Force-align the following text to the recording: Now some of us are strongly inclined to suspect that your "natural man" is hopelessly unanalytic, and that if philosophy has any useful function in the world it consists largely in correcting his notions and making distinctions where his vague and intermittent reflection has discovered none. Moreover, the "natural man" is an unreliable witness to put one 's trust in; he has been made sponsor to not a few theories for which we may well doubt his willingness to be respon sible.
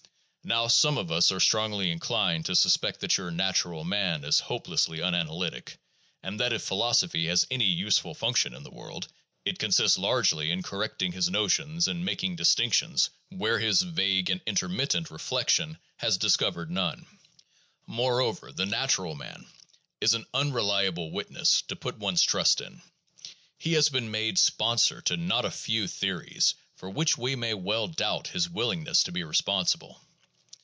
Now 0.43 0.67
some 0.69 0.97
of 0.97 1.11
us 1.11 1.31
are 1.31 1.39
strongly 1.39 1.91
inclined 1.91 2.47
to 2.47 2.55
suspect 2.55 2.99
that 3.01 3.15
your 3.15 3.29
"natural 3.29 3.83
man" 3.83 4.23
is 4.23 4.39
hopelessly 4.39 4.97
unanalytic, 4.99 5.77
and 6.23 6.39
that 6.39 6.51
if 6.51 6.63
philosophy 6.63 7.27
has 7.27 7.45
any 7.51 7.67
useful 7.67 8.15
function 8.15 8.55
in 8.55 8.63
the 8.63 8.71
world 8.71 9.07
it 9.45 9.59
consists 9.59 9.99
largely 9.99 10.49
in 10.49 10.63
correcting 10.63 11.11
his 11.11 11.29
notions 11.29 11.87
and 11.87 12.03
making 12.03 12.37
distinctions 12.37 13.11
where 13.29 13.59
his 13.59 13.83
vague 13.83 14.31
and 14.31 14.41
intermittent 14.47 15.11
reflection 15.11 15.77
has 15.97 16.17
discovered 16.17 16.71
none. 16.71 17.05
Moreover, 17.85 18.51
the 18.51 18.65
"natural 18.65 19.13
man" 19.13 19.45
is 20.01 20.15
an 20.15 20.25
unreliable 20.33 21.11
witness 21.11 21.61
to 21.67 21.75
put 21.75 21.99
one 21.99 22.17
's 22.17 22.23
trust 22.23 22.61
in; 22.61 22.81
he 23.59 23.73
has 23.73 23.89
been 23.89 24.09
made 24.09 24.39
sponsor 24.39 25.01
to 25.01 25.15
not 25.17 25.45
a 25.45 25.51
few 25.51 25.87
theories 25.87 26.55
for 26.77 26.89
which 26.89 27.15
we 27.15 27.35
may 27.35 27.53
well 27.53 27.87
doubt 27.87 28.29
his 28.29 28.49
willingness 28.49 29.03
to 29.03 29.11
be 29.11 29.21
respon 29.21 29.65
sible. 29.69 29.99